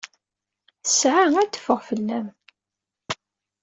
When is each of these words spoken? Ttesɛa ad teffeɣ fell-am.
Ttesɛa 0.79 1.25
ad 1.39 1.51
teffeɣ 1.51 1.79
fell-am. 1.87 2.27